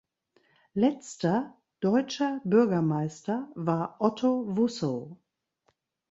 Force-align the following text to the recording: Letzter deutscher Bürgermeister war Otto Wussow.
Letzter 0.73 1.53
deutscher 1.79 2.41
Bürgermeister 2.43 3.49
war 3.53 3.97
Otto 3.99 4.47
Wussow. 4.57 5.15